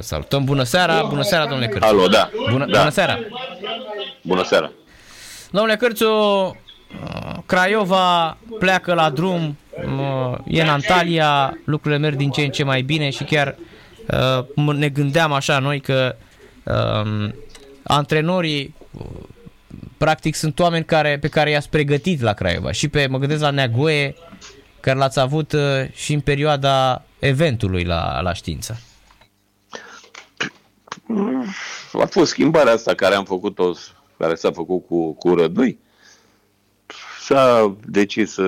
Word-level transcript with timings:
salutăm. 0.00 0.44
Bună 0.44 0.62
seara, 0.62 1.02
bună 1.02 1.22
seara, 1.22 1.46
domnule 1.46 1.68
Cârțu. 1.68 1.86
Alo, 1.86 2.06
da. 2.06 2.30
Bună, 2.50 2.66
da. 2.66 2.78
bună 2.78 2.90
seara. 2.90 3.18
Bună 4.22 4.42
seara. 4.44 4.72
Domnule 5.50 5.76
Cârțu, 5.76 6.06
Craiova 7.46 8.36
pleacă 8.58 8.94
la 8.94 9.10
drum, 9.10 9.58
e 10.46 10.62
în 10.62 10.68
Antalya, 10.68 11.58
lucrurile 11.64 12.00
merg 12.00 12.16
din 12.16 12.30
ce 12.30 12.40
în 12.40 12.50
ce 12.50 12.64
mai 12.64 12.82
bine 12.82 13.10
și 13.10 13.24
chiar 13.24 13.56
ne 14.56 14.88
gândeam 14.88 15.32
așa 15.32 15.58
noi 15.58 15.80
că 15.80 16.16
um, 16.62 17.34
antrenorii 17.82 18.74
practic 19.98 20.34
sunt 20.34 20.58
oameni 20.58 20.84
care, 20.84 21.18
pe 21.20 21.28
care 21.28 21.50
i-ați 21.50 21.68
pregătit 21.68 22.20
la 22.20 22.32
Craiova 22.32 22.72
și 22.72 22.88
pe, 22.88 23.06
mă 23.06 23.18
gândesc 23.18 23.40
la 23.40 23.50
Neagoe, 23.50 24.14
care 24.80 24.98
l-ați 24.98 25.20
avut 25.20 25.52
uh, 25.52 25.60
și 25.94 26.12
în 26.12 26.20
perioada 26.20 27.04
eventului 27.18 27.84
la, 27.84 28.20
la 28.20 28.32
știință. 28.32 28.80
A 31.92 32.06
fost 32.06 32.30
schimbarea 32.30 32.72
asta 32.72 32.94
care 32.94 33.14
am 33.14 33.24
făcut-o, 33.24 33.72
care 34.18 34.34
s-a 34.34 34.52
făcut 34.52 34.86
cu, 34.86 35.12
cu 35.12 35.34
Rădui. 35.34 35.78
S-a 37.20 37.76
decis 37.86 38.32
să, 38.32 38.42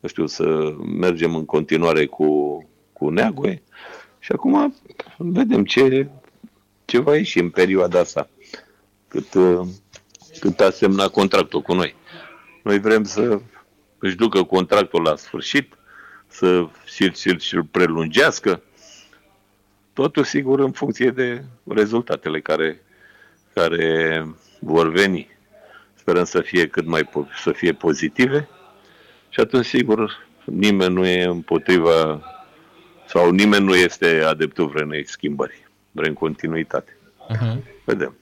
nu 0.00 0.08
știu, 0.08 0.26
să 0.26 0.74
mergem 0.98 1.34
în 1.34 1.44
continuare 1.44 2.06
cu, 2.06 2.60
cu 2.92 3.08
Neagoe 3.08 3.62
și 4.18 4.32
acum 4.32 4.74
vedem 5.16 5.64
ce, 5.64 6.08
ce 6.84 6.98
va 6.98 7.16
ieși 7.16 7.38
în 7.38 7.50
perioada 7.50 7.98
asta 7.98 8.28
cât, 9.08 9.34
uh, 9.34 9.66
cât 10.40 10.60
a 10.60 10.70
semnat 10.70 11.10
contractul 11.10 11.62
cu 11.62 11.74
noi. 11.74 11.94
Noi 12.62 12.80
vrem 12.80 13.04
să 13.04 13.40
își 13.98 14.16
ducă 14.16 14.42
contractul 14.42 15.02
la 15.02 15.16
sfârșit, 15.16 15.74
să 16.26 16.68
și 16.86 17.54
îl 17.54 17.64
prelungească, 17.64 18.62
totul 19.96 20.24
sigur 20.24 20.60
în 20.60 20.72
funcție 20.72 21.10
de 21.10 21.44
rezultatele 21.64 22.40
care, 22.40 22.80
care 23.52 24.24
vor 24.60 24.92
veni. 24.92 25.28
Sperăm 25.94 26.24
să 26.24 26.40
fie 26.40 26.66
cât 26.66 26.86
mai 26.86 27.08
să 27.42 27.52
fie 27.52 27.72
pozitive 27.72 28.48
și 29.28 29.40
atunci 29.40 29.64
sigur 29.64 30.26
nimeni 30.44 30.94
nu 30.94 31.06
e 31.06 31.24
împotriva 31.24 32.22
sau 33.06 33.30
nimeni 33.30 33.64
nu 33.64 33.74
este 33.74 34.22
adeptul 34.26 34.68
vreunei 34.68 35.06
schimbări. 35.06 35.68
Vrem 35.90 36.12
continuitate. 36.12 36.96
Uh-huh. 37.30 37.62
Vedem. 37.84 38.16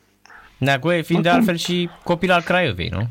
Neagoe 0.59 1.01
fiind 1.01 1.23
de 1.23 1.29
altfel 1.29 1.57
și 1.57 1.91
copil 2.05 2.31
al 2.31 2.43
Craiovei, 2.43 2.89
nu? 2.89 3.09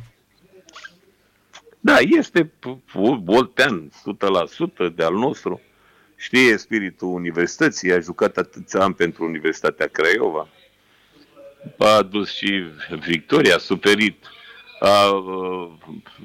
Da, 1.80 1.98
este 2.00 2.52
voltean 3.23 3.92
100% 4.89 4.95
de 4.95 5.03
al 5.03 5.14
nostru. 5.14 5.61
Știe 6.24 6.58
spiritul 6.58 7.08
universității, 7.08 7.94
a 7.94 8.00
jucat 8.00 8.38
atâția 8.38 8.80
ani 8.84 8.94
pentru 8.94 9.24
Universitatea 9.24 9.88
Craiova. 9.88 10.48
A 11.78 11.88
adus 11.88 12.34
și 12.34 12.64
victoria, 13.06 13.56
a 13.56 13.58
suferit, 13.58 14.26
a, 14.80 15.12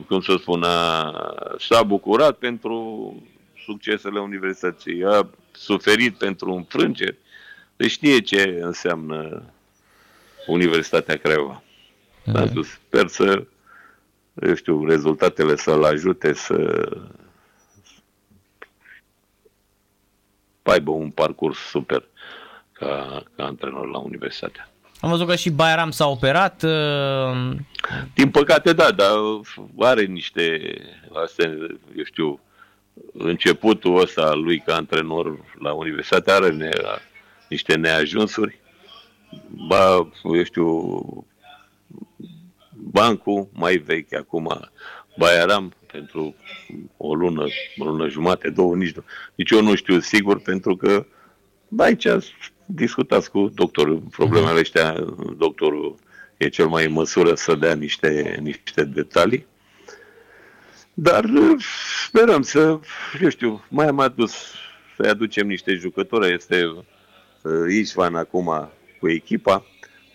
cum 0.06 0.20
să 0.20 0.36
spun, 0.40 0.62
a, 0.62 1.12
s-a 1.58 1.82
bucurat 1.82 2.36
pentru 2.36 2.76
succesele 3.64 4.20
universității, 4.20 5.04
a 5.04 5.30
suferit 5.52 6.18
pentru 6.18 6.52
înfrângeri. 6.52 7.18
Deci 7.76 7.90
știe 7.90 8.20
ce 8.20 8.58
înseamnă 8.60 9.42
Universitatea 10.46 11.16
Craiova. 11.16 11.62
Mm-hmm. 12.26 12.52
Sper 12.86 13.06
să, 13.06 13.44
eu 14.34 14.54
știu, 14.54 14.86
rezultatele 14.86 15.56
să-l 15.56 15.84
ajute 15.84 16.32
să 16.32 16.88
aibă 20.70 20.90
un 20.90 21.10
parcurs 21.10 21.58
super 21.58 22.04
ca, 22.72 23.22
ca 23.36 23.44
antrenor 23.44 23.90
la 23.90 23.98
universitate. 23.98 24.68
Am 25.00 25.10
văzut 25.10 25.26
că 25.26 25.36
și 25.36 25.50
Bayram 25.50 25.90
s-a 25.90 26.08
operat. 26.08 26.62
Uh... 26.62 27.56
Din 28.14 28.30
păcate, 28.30 28.72
da, 28.72 28.90
dar 28.90 29.10
are 29.78 30.04
niște, 30.04 30.60
astea, 31.24 31.50
eu 31.96 32.04
știu, 32.04 32.40
începutul 33.12 34.00
ăsta 34.00 34.34
lui 34.34 34.58
ca 34.58 34.74
antrenor 34.74 35.38
la 35.58 35.72
universitate 35.72 36.30
are 36.30 36.50
ne, 36.50 36.70
niște 37.48 37.74
neajunsuri 37.74 38.60
ba, 39.66 40.08
eu 40.22 40.44
știu, 40.44 41.26
bancul 42.70 43.48
mai 43.52 43.76
vechi, 43.76 44.14
acum 44.14 44.70
Baiaram, 45.18 45.72
pentru 45.92 46.34
o 46.96 47.14
lună, 47.14 47.44
o 47.78 47.84
lună 47.84 48.08
jumate, 48.08 48.50
două, 48.50 48.76
nici, 48.76 48.94
nici 49.34 49.50
eu 49.50 49.62
nu 49.62 49.74
știu 49.74 50.00
sigur, 50.00 50.40
pentru 50.40 50.76
că 50.76 51.06
da, 51.68 51.84
aici 51.84 52.06
discutați 52.66 53.30
cu 53.30 53.50
doctorul 53.54 54.02
problemele 54.10 54.50
mhm. 54.50 54.60
ăștia, 54.60 54.92
doctorul 55.36 55.96
e 56.36 56.48
cel 56.48 56.66
mai 56.66 56.84
în 56.84 56.92
măsură 56.92 57.34
să 57.34 57.54
dea 57.54 57.74
niște, 57.74 58.38
niște 58.42 58.84
detalii. 58.84 59.46
Dar 60.94 61.24
sperăm 62.06 62.42
să, 62.42 62.80
eu 63.20 63.28
știu, 63.28 63.64
mai 63.68 63.86
am 63.86 64.00
adus, 64.00 64.54
să-i 64.96 65.08
aducem 65.08 65.46
niște 65.46 65.74
jucători. 65.74 66.32
Este 66.32 66.64
uh, 66.64 67.52
Ișvan 67.70 68.14
acum 68.14 68.70
cu 69.00 69.08
echipa. 69.08 69.64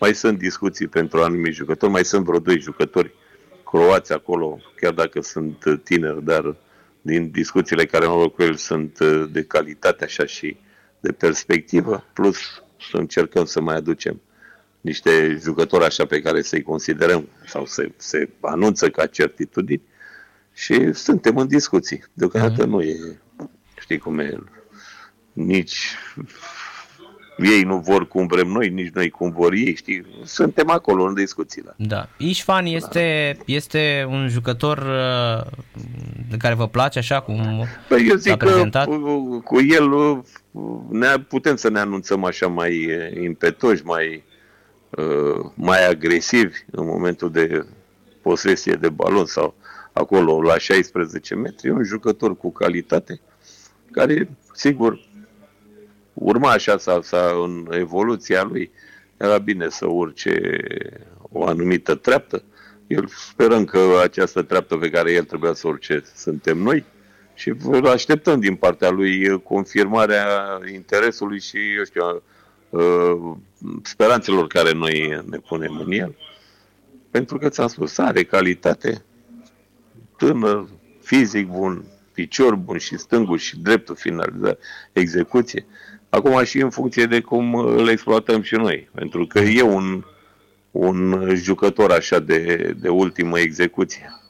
Mai 0.00 0.14
sunt 0.14 0.38
discuții 0.38 0.86
pentru 0.86 1.22
anumiti 1.22 1.54
jucători, 1.54 1.92
mai 1.92 2.04
sunt 2.04 2.24
vreo 2.24 2.38
doi 2.38 2.60
jucători 2.60 3.12
croați 3.64 4.12
acolo, 4.12 4.58
chiar 4.80 4.92
dacă 4.92 5.20
sunt 5.20 5.80
tineri, 5.82 6.24
dar 6.24 6.56
din 7.00 7.30
discuțiile 7.30 7.84
care 7.86 8.04
am 8.04 8.10
avut 8.10 8.34
cu 8.34 8.42
el 8.42 8.54
sunt 8.54 8.98
uh, 8.98 9.28
de 9.30 9.44
calitate 9.44 10.04
așa 10.04 10.26
și 10.26 10.56
de 11.00 11.12
perspectivă, 11.12 12.04
plus 12.12 12.38
să 12.90 12.96
încercăm 12.96 13.44
să 13.44 13.60
mai 13.60 13.76
aducem 13.76 14.20
niște 14.80 15.38
jucători 15.42 15.84
așa 15.84 16.06
pe 16.06 16.20
care 16.20 16.42
să-i 16.42 16.62
considerăm 16.62 17.28
sau 17.46 17.66
se, 17.66 17.92
se 17.96 18.28
anunță 18.40 18.90
ca 18.90 19.06
certitudini 19.06 19.82
și 20.52 20.92
suntem 20.92 21.36
în 21.36 21.48
discuții. 21.48 22.04
Deocamdată 22.12 22.64
uh-huh. 22.64 22.68
nu 22.68 22.82
e, 22.82 22.96
știi 23.80 23.98
cum 23.98 24.18
e, 24.18 24.38
nici 25.32 25.96
ei 27.38 27.62
nu 27.62 27.78
vor 27.78 28.08
cum 28.08 28.26
vrem 28.26 28.48
noi, 28.48 28.68
nici 28.68 28.92
noi 28.92 29.10
cum 29.10 29.30
vor 29.30 29.52
ei, 29.52 29.74
știi? 29.74 30.06
Suntem 30.24 30.70
acolo 30.70 31.04
în 31.04 31.14
discuțiile. 31.14 31.74
Da. 31.76 32.08
Ișfan 32.16 32.66
este, 32.66 33.34
da. 33.36 33.42
este 33.46 34.06
un 34.08 34.28
jucător 34.28 34.78
uh, 34.78 35.52
de 36.30 36.36
care 36.36 36.54
vă 36.54 36.68
place 36.68 36.98
așa 36.98 37.20
cum 37.20 37.66
păi 37.88 38.06
eu 38.08 38.16
zic 38.16 38.36
prezentat? 38.36 38.86
că 38.86 38.96
cu 39.44 39.60
el 39.60 39.92
uh, 39.92 40.18
ne, 40.88 41.06
putem 41.28 41.56
să 41.56 41.70
ne 41.70 41.78
anunțăm 41.78 42.24
așa 42.24 42.46
mai 42.46 42.86
uh, 42.86 43.22
impetoși, 43.22 43.84
mai, 43.84 44.24
mai 45.54 45.88
agresivi 45.88 46.58
în 46.70 46.86
momentul 46.86 47.30
de 47.30 47.66
posesie 48.22 48.72
de 48.72 48.88
balon 48.88 49.26
sau 49.26 49.54
acolo 49.92 50.42
la 50.42 50.58
16 50.58 51.34
metri. 51.34 51.68
E 51.68 51.72
un 51.72 51.84
jucător 51.84 52.36
cu 52.36 52.52
calitate 52.52 53.20
care, 53.90 54.28
sigur, 54.52 55.00
urma 56.14 56.50
așa 56.50 56.78
sau, 56.78 57.02
sau 57.02 57.42
în 57.42 57.68
evoluția 57.70 58.42
lui, 58.42 58.70
era 59.16 59.38
bine 59.38 59.68
să 59.68 59.86
urce 59.86 60.56
o 61.32 61.46
anumită 61.46 61.94
treaptă. 61.94 62.42
El 62.86 63.06
sperăm 63.06 63.64
că 63.64 64.00
această 64.02 64.42
treaptă 64.42 64.76
pe 64.76 64.90
care 64.90 65.12
el 65.12 65.24
trebuia 65.24 65.52
să 65.52 65.68
urce 65.68 66.02
suntem 66.14 66.58
noi 66.58 66.84
și 67.34 67.50
vă 67.50 67.88
așteptăm 67.88 68.40
din 68.40 68.54
partea 68.54 68.90
lui 68.90 69.42
confirmarea 69.42 70.26
interesului 70.72 71.40
și, 71.40 71.56
eu 71.76 71.84
știu, 71.84 72.22
uh, 72.70 73.36
speranțelor 73.82 74.46
care 74.46 74.72
noi 74.72 75.22
ne 75.26 75.38
punem 75.38 75.82
în 75.86 75.92
el. 75.92 76.16
Pentru 77.10 77.38
că 77.38 77.48
ți-am 77.48 77.68
spus, 77.68 77.98
are 77.98 78.24
calitate, 78.24 79.04
tânăr, 80.16 80.68
fizic 81.02 81.46
bun, 81.46 81.84
picior 82.12 82.54
bun 82.54 82.78
și 82.78 82.98
stângul 82.98 83.38
și 83.38 83.58
dreptul 83.58 83.94
finalizat, 83.94 84.58
execuție. 84.92 85.66
Acum 86.14 86.44
și 86.44 86.58
în 86.58 86.70
funcție 86.70 87.06
de 87.06 87.20
cum 87.20 87.54
îl 87.54 87.88
exploatăm 87.88 88.42
și 88.42 88.54
noi. 88.54 88.88
Pentru 88.94 89.26
că 89.26 89.38
e 89.38 89.62
un, 89.62 90.04
un 90.70 91.28
jucător 91.34 91.90
așa 91.90 92.18
de, 92.18 92.72
de 92.80 92.88
ultimă 92.88 93.38
execuție. 93.38 94.20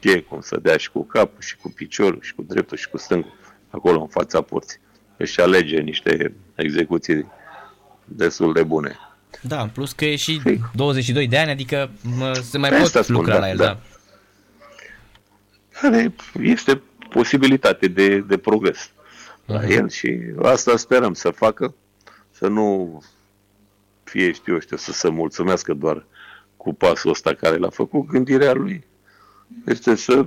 E 0.00 0.20
cum 0.20 0.40
să 0.40 0.58
dea 0.62 0.76
și 0.76 0.90
cu 0.90 1.04
capul, 1.04 1.40
și 1.40 1.56
cu 1.56 1.70
piciorul, 1.70 2.18
și 2.22 2.34
cu 2.34 2.42
dreptul, 2.42 2.76
și 2.76 2.88
cu 2.88 2.98
stângul, 2.98 3.32
acolo 3.70 4.00
în 4.00 4.06
fața 4.06 4.40
porții. 4.40 4.78
Își 5.16 5.40
alege 5.40 5.80
niște 5.80 6.34
execuții 6.54 7.26
destul 8.04 8.52
de 8.52 8.62
bune. 8.62 8.98
Da, 9.40 9.70
plus 9.72 9.92
că 9.92 10.04
e 10.04 10.16
și 10.16 10.40
22 10.74 11.28
de 11.28 11.38
ani, 11.38 11.50
adică 11.50 11.90
se 12.42 12.58
mai 12.58 12.70
pot 12.70 13.08
lucra 13.08 13.32
da, 13.32 13.38
la 13.38 13.48
el, 13.48 13.56
da. 13.56 13.64
da. 13.64 13.78
Care 15.80 16.14
este 16.42 16.80
posibilitate 17.08 17.88
de, 17.88 18.18
de 18.18 18.36
progres 18.36 18.90
la 19.46 19.66
el 19.66 19.88
și 19.88 20.20
asta 20.42 20.76
sperăm 20.76 21.14
să 21.14 21.30
facă, 21.30 21.74
să 22.30 22.46
nu 22.46 23.02
fie, 24.04 24.32
știu, 24.32 24.58
știu, 24.58 24.76
să 24.76 24.92
se 24.92 25.08
mulțumească 25.08 25.74
doar 25.74 26.06
cu 26.56 26.74
pasul 26.74 27.10
ăsta 27.10 27.34
care 27.34 27.56
l-a 27.56 27.70
făcut, 27.70 28.06
gândirea 28.06 28.52
lui 28.52 28.84
este 29.66 29.94
să, 29.94 30.26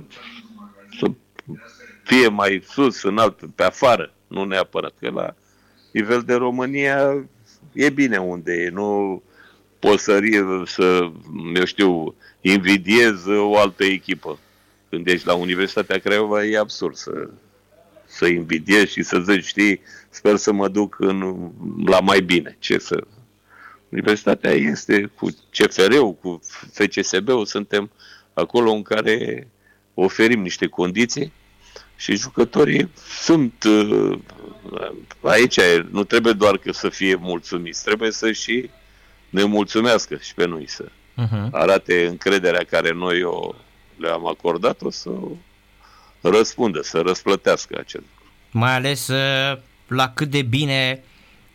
să 0.98 1.06
fie 2.04 2.28
mai 2.28 2.62
sus, 2.68 3.02
înalt, 3.02 3.40
pe 3.54 3.62
afară, 3.62 4.14
nu 4.26 4.44
neapărat, 4.44 4.92
că 5.00 5.10
la 5.10 5.34
nivel 5.90 6.22
de 6.22 6.34
România 6.34 7.26
e 7.72 7.90
bine 7.90 8.16
unde 8.18 8.52
e. 8.52 8.68
Nu 8.68 9.22
poți 9.78 10.02
să, 10.02 10.20
să, 10.64 11.10
eu 11.54 11.64
știu, 11.64 12.14
invidiez 12.40 13.26
o 13.26 13.58
altă 13.58 13.84
echipă. 13.84 14.38
Când 14.88 15.06
ești 15.06 15.26
la 15.26 15.34
Universitatea 15.34 15.98
Craiova 15.98 16.44
e 16.44 16.58
absurd 16.58 16.94
să, 16.94 17.30
să 18.16 18.26
invidiezi 18.26 18.92
și 18.92 19.02
să 19.02 19.18
zici, 19.18 19.44
știi, 19.44 19.80
sper 20.10 20.36
să 20.36 20.52
mă 20.52 20.68
duc 20.68 20.96
în, 20.98 21.50
la 21.84 22.00
mai 22.00 22.20
bine. 22.20 22.56
Ce 22.58 22.78
să... 22.78 23.06
Universitatea 23.88 24.50
este 24.50 25.10
cu 25.14 25.28
CFR-ul, 25.50 26.14
cu 26.14 26.40
FCSB-ul, 26.72 27.46
suntem 27.46 27.90
acolo 28.32 28.70
în 28.70 28.82
care 28.82 29.48
oferim 29.94 30.40
niște 30.42 30.66
condiții 30.66 31.32
și 31.96 32.16
jucătorii 32.16 32.90
sunt 33.22 33.64
uh, 33.64 34.18
aici, 35.20 35.60
nu 35.90 36.04
trebuie 36.04 36.32
doar 36.32 36.58
că 36.58 36.72
să 36.72 36.88
fie 36.88 37.14
mulțumiți, 37.14 37.84
trebuie 37.84 38.10
să 38.10 38.32
și 38.32 38.70
ne 39.30 39.44
mulțumească 39.44 40.16
și 40.16 40.34
pe 40.34 40.46
noi 40.46 40.68
să 40.68 40.84
uh-huh. 40.84 41.50
arate 41.50 42.06
încrederea 42.06 42.64
care 42.64 42.92
noi 42.92 43.22
o 43.22 43.54
le-am 43.96 44.26
acordat-o 44.26 44.90
să 44.90 45.10
răspundă, 46.30 46.82
să 46.82 46.98
răsplătească 46.98 47.76
acest 47.78 48.02
lucru. 48.02 48.32
Mai 48.50 48.74
ales 48.74 49.08
uh, 49.08 49.58
la 49.86 50.08
cât 50.08 50.30
de 50.30 50.42
bine 50.42 51.02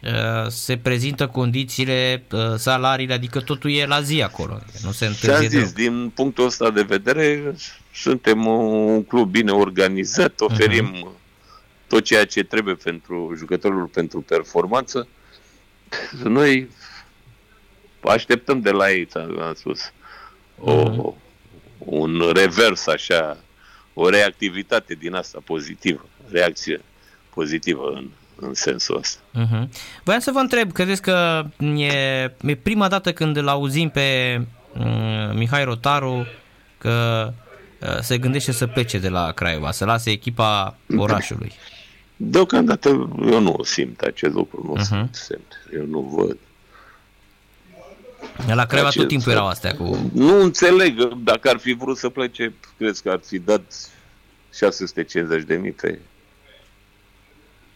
uh, 0.04 0.48
se 0.48 0.78
prezintă 0.78 1.28
condițiile, 1.28 2.24
uh, 2.32 2.40
salariile, 2.56 3.14
adică 3.14 3.40
totul 3.40 3.72
e 3.72 3.86
la 3.86 4.02
zi 4.02 4.22
acolo. 4.22 4.60
Nu 4.84 4.92
se 4.92 5.06
întârzie 5.06 5.48
zis, 5.48 5.72
din 5.72 6.12
punctul 6.16 6.46
ăsta 6.46 6.70
de 6.70 6.82
vedere, 6.82 7.56
suntem 7.94 8.46
un 8.46 9.04
club 9.04 9.30
bine 9.30 9.52
organizat, 9.52 10.40
oferim 10.40 10.94
uh-huh. 10.96 11.88
tot 11.88 12.04
ceea 12.04 12.26
ce 12.26 12.44
trebuie 12.44 12.76
pentru 12.76 13.34
jucătorul 13.38 13.86
pentru 13.86 14.22
performanță. 14.22 15.08
Noi 16.24 16.70
așteptăm 18.04 18.62
de 18.62 18.72
la 18.72 18.92
ei, 18.92 19.08
am 19.16 19.54
spus, 19.56 19.92
o, 20.60 20.84
uh-huh. 20.84 21.16
un 21.78 22.32
revers 22.34 22.88
așa, 22.88 23.38
o 23.94 24.10
reactivitate 24.10 24.94
din 24.94 25.14
asta 25.14 25.40
pozitivă, 25.46 26.06
reacție 26.30 26.82
pozitivă 27.34 27.92
în, 27.96 28.10
în 28.36 28.54
sensul 28.54 28.98
ăsta. 28.98 29.20
Uh-huh. 29.22 29.68
Voiam 30.04 30.20
să 30.20 30.32
vă 30.32 30.40
întreb, 30.40 30.72
credeți 30.72 31.02
că 31.02 31.46
e, 31.76 31.94
e 32.42 32.56
prima 32.64 32.88
dată 32.88 33.14
când 33.14 33.38
îl 33.38 33.48
auzim 33.48 33.90
pe 33.90 34.42
uh, 34.78 35.34
Mihai 35.34 35.64
Rotaru 35.64 36.28
că 36.78 37.28
uh, 37.82 38.00
se 38.02 38.18
gândește 38.18 38.52
să 38.52 38.68
plece 38.68 38.98
de 38.98 39.10
la 39.10 39.32
Craiova, 39.32 39.72
să 39.72 39.86
lase 39.86 40.10
echipa 40.10 40.78
orașului? 40.98 41.52
Deocamdată 42.16 42.90
eu 43.32 43.40
nu 43.40 43.60
simt 43.64 44.02
acest 44.02 44.34
lucru, 44.34 44.64
nu 44.66 44.82
uh-huh. 44.82 45.10
simt, 45.12 45.68
eu 45.74 45.86
nu 45.86 46.00
văd. 46.00 46.38
La 48.48 48.66
Craiova 48.66 48.90
tot 48.90 49.08
timpul 49.08 49.32
erau 49.32 49.48
astea 49.48 49.76
cu... 49.76 50.12
Nu 50.14 50.42
înțeleg, 50.42 51.14
dacă 51.14 51.50
ar 51.50 51.58
fi 51.58 51.74
vrut 51.74 51.98
să 51.98 52.10
plece, 52.10 52.54
crezi 52.78 53.02
că 53.02 53.10
ar 53.10 53.20
fi 53.26 53.40
dat 53.40 53.90
650 54.54 55.44
de 55.44 55.56
mii 55.56 55.72
pe, 55.72 56.00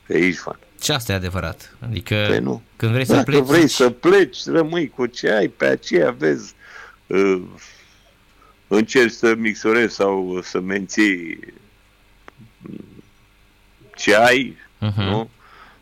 pe 0.07 0.17
Ișvan. 0.17 0.59
Și 0.81 0.91
asta 0.91 1.11
e 1.11 1.15
adevărat. 1.15 1.75
Adică 1.79 2.25
păi 2.27 2.39
nu. 2.39 2.61
când 2.75 2.91
vrei 2.91 3.05
Dacă 3.05 3.19
să 3.19 3.25
pleci... 3.25 3.43
vrei 3.43 3.67
să 3.67 3.89
pleci, 3.89 4.45
rămâi 4.45 4.89
cu 4.89 5.05
ce 5.05 5.31
ai, 5.31 5.47
pe 5.47 5.65
aceea 5.65 6.11
vezi, 6.11 6.53
uh, 7.07 7.41
încerci 8.67 9.13
să 9.13 9.35
mixorezi 9.35 9.95
sau 9.95 10.39
să 10.43 10.59
menții 10.59 11.39
ce 13.95 14.15
ai, 14.15 14.57
uh-huh. 14.81 14.95
nu? 14.95 15.29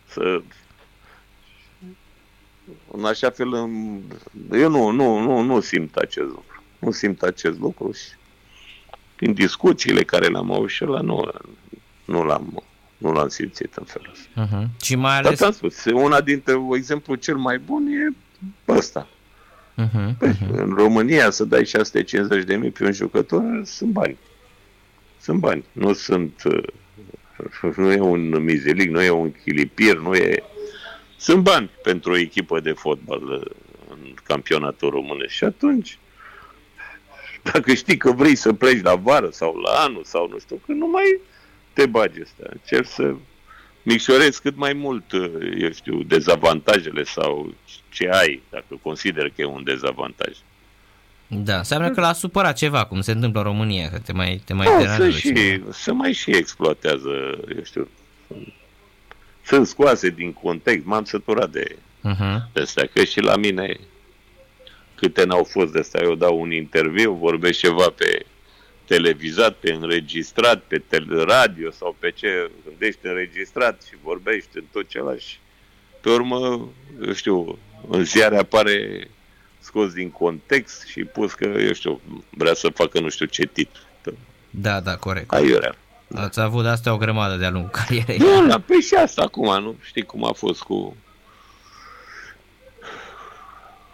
Să 0.10 0.42
în 2.92 3.06
așa 3.06 3.30
fel, 3.30 3.54
eu 4.52 4.70
nu, 4.70 4.90
nu, 4.90 5.20
nu, 5.20 5.42
nu 5.42 5.60
simt 5.60 5.96
acest 5.96 6.28
lucru. 6.28 6.64
Nu 6.80 6.92
simt 6.92 7.22
acest 7.22 7.60
lucru 7.60 7.92
și 7.92 8.08
în 9.20 9.34
discuțiile 9.34 10.04
care 10.04 10.28
le-am 10.28 10.52
avut 10.52 10.70
și 10.70 10.84
la 10.84 11.02
nu, 11.02 11.32
nu 12.06 12.24
l-am, 12.24 12.64
nu 12.98 13.12
l-am 13.12 13.28
simțit 13.28 13.76
în 13.76 13.84
felul 13.84 14.12
ăsta. 14.12 14.48
Uh-huh. 14.48 14.82
Și 14.82 14.96
mai 14.96 15.18
ales... 15.18 15.40
Dar 15.40 15.52
spus, 15.52 15.86
una 15.86 16.22
dintre 16.22 16.54
exemplu 16.72 17.16
cel 17.16 17.36
mai 17.36 17.58
bun 17.58 17.88
e 17.88 18.16
ăsta. 18.68 19.08
Uh-huh, 19.82 20.28
uh-huh. 20.28 20.50
În 20.52 20.74
România 20.76 21.30
să 21.30 21.44
dai 21.44 21.66
650 21.66 22.44
de 22.44 22.56
mii 22.56 22.72
pe 22.72 22.86
un 22.86 22.92
jucător 22.92 23.62
sunt 23.64 23.90
bani. 23.92 24.18
Sunt 25.20 25.40
bani. 25.40 25.64
Nu 25.72 25.94
sunt... 25.94 26.42
Nu 27.76 27.92
e 27.92 28.00
un 28.00 28.44
mizelic, 28.44 28.90
nu 28.90 29.02
e 29.02 29.10
un 29.10 29.32
chilipir, 29.32 29.98
nu 29.98 30.14
e 30.14 30.44
sunt 31.24 31.44
bani 31.44 31.70
pentru 31.84 32.12
o 32.12 32.18
echipă 32.18 32.60
de 32.60 32.72
fotbal 32.72 33.24
uh, 33.24 33.42
în 33.90 34.14
campionatul 34.24 34.90
românesc 34.90 35.34
și 35.34 35.44
atunci 35.44 35.98
dacă 37.52 37.74
știi 37.74 37.98
că 37.98 38.12
vrei 38.12 38.36
să 38.36 38.54
pleci 38.54 38.82
la 38.82 38.96
vară 38.96 39.30
sau 39.32 39.56
la 39.56 39.72
anul 39.72 40.04
sau 40.04 40.28
nu 40.32 40.40
știu, 40.40 40.62
că 40.66 40.72
nu 40.72 40.88
mai 40.88 41.20
te 41.74 41.86
bagi 41.86 42.22
ăsta. 42.22 42.44
Încerci 42.50 42.88
să 42.88 43.16
micșorezi 43.84 44.42
cât 44.42 44.56
mai 44.56 44.74
mult, 44.74 45.12
uh, 45.12 45.32
eu 45.58 45.72
știu, 45.72 46.04
dezavantajele 46.04 47.04
sau 47.04 47.54
ce 47.90 48.10
ai, 48.10 48.42
dacă 48.50 48.80
consider 48.82 49.30
că 49.30 49.42
e 49.42 49.46
un 49.46 49.64
dezavantaj. 49.64 50.38
Da, 51.28 51.58
înseamnă 51.58 51.90
că 51.90 52.02
l-a 52.02 52.14
supărat 52.14 52.56
ceva, 52.58 52.86
cum 52.86 53.02
se 53.02 53.12
întâmplă 53.12 53.40
în 53.40 53.46
România, 53.46 53.90
că 53.90 54.00
te 54.00 54.14
mai, 54.14 54.42
te 54.46 54.54
mai 54.54 54.66
da, 54.66 54.96
să, 54.96 55.10
și, 55.10 55.62
să 55.72 55.94
mai 55.94 56.14
și 56.14 56.30
exploatează, 56.30 57.40
eu 57.56 57.64
știu, 57.64 57.88
sunt 59.46 59.68
scoase 59.68 60.10
din 60.10 60.34
context, 60.34 60.86
m-am 60.86 61.04
săturat 61.04 61.50
de 61.50 61.76
uh-huh. 61.76 62.62
astea, 62.62 62.90
că 62.94 63.04
și 63.04 63.20
la 63.20 63.36
mine 63.36 63.80
câte 64.96 65.24
n-au 65.24 65.44
fost 65.44 65.72
de 65.72 65.80
astea, 65.80 66.02
eu 66.04 66.16
dau 66.16 66.42
un 66.42 66.52
interviu, 66.52 67.14
vorbesc 67.14 67.60
ceva 67.60 67.90
pe 67.90 68.26
televizat, 68.86 69.56
pe 69.56 69.72
înregistrat, 69.72 70.62
pe 70.62 70.78
tele- 70.78 71.24
radio 71.24 71.72
sau 71.72 71.96
pe 72.00 72.12
ce, 72.12 72.52
când 72.64 72.76
ești 72.82 73.00
înregistrat 73.02 73.84
și 73.88 73.96
vorbești 74.04 74.58
în 74.58 74.64
tot 74.72 74.88
celălalt 74.88 75.22
pe 76.02 76.10
urmă, 76.10 76.70
eu 77.06 77.14
știu, 77.14 77.60
în 77.90 78.04
ziare 78.04 78.38
apare 78.38 79.08
scos 79.60 79.94
din 79.94 80.10
context 80.12 80.88
și 80.88 81.04
pus 81.04 81.34
că, 81.34 81.46
eu 81.46 81.74
știu, 81.74 82.02
vrea 82.30 82.54
să 82.54 82.70
facă 82.70 83.00
nu 83.00 83.10
știu 83.10 83.26
ce 83.26 83.46
titlu. 83.46 83.82
Da, 84.50 84.80
da, 84.80 84.96
corect. 84.96 85.32
Aiurea. 85.32 85.76
Ați 86.16 86.40
avut 86.40 86.66
astea 86.66 86.94
o 86.94 86.98
grămadă 86.98 87.36
de-a 87.36 87.50
lungul 87.50 87.70
carierei. 87.70 88.18
Nu, 88.18 88.46
la 88.46 88.60
pe 88.60 88.82
și 88.82 88.94
asta 88.94 89.22
acum, 89.22 89.62
nu? 89.62 89.76
Știi 89.82 90.04
cum 90.04 90.26
a 90.26 90.32
fost 90.32 90.62
cu 90.62 90.96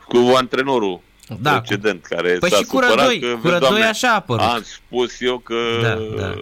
cu 0.09 0.33
antrenorul 0.35 1.01
da, 1.41 1.59
precedent 1.59 2.05
care 2.05 2.37
păi 2.37 2.49
s-a 2.49 2.57
și 2.57 2.63
supărat 2.63 2.89
Rădoi, 2.89 3.19
că, 3.19 3.37
cu 3.41 3.47
Rădoi 3.47 3.81
așa 3.81 4.09
a 4.09 4.15
apărut. 4.15 4.41
Am 4.41 4.61
spus 4.63 5.21
eu 5.21 5.37
că 5.37 5.55
da, 5.81 5.95
da. 5.95 6.33